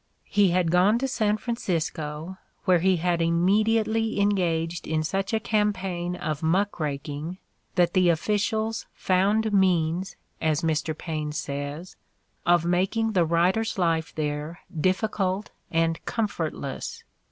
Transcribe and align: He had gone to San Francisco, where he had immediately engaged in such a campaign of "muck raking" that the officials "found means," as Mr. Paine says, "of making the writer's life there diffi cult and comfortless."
He 0.31 0.49
had 0.49 0.71
gone 0.71 0.97
to 0.97 1.07
San 1.07 1.37
Francisco, 1.37 2.39
where 2.65 2.79
he 2.79 2.95
had 2.97 3.21
immediately 3.21 4.19
engaged 4.19 4.87
in 4.87 5.03
such 5.03 5.31
a 5.31 5.39
campaign 5.39 6.15
of 6.15 6.41
"muck 6.41 6.79
raking" 6.79 7.37
that 7.75 7.93
the 7.93 8.09
officials 8.09 8.87
"found 8.95 9.53
means," 9.53 10.15
as 10.41 10.63
Mr. 10.63 10.97
Paine 10.97 11.33
says, 11.33 11.97
"of 12.47 12.65
making 12.65 13.11
the 13.11 13.25
writer's 13.25 13.77
life 13.77 14.11
there 14.15 14.61
diffi 14.75 15.11
cult 15.11 15.51
and 15.69 16.03
comfortless." 16.05 17.03